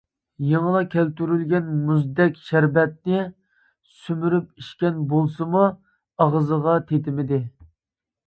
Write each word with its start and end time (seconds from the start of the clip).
يېڭىلا 0.51 0.79
كەلتۈرۈلگەن 0.93 1.67
مۇزدەك 1.89 2.39
شەربەتنى 2.47 3.19
سۈمۈرۈپ 3.97 4.63
ئىچكەن 4.63 4.97
بولسىمۇ، 5.11 5.63
ئاغزىغا 6.25 6.75
تېتىمىدى. 6.93 7.43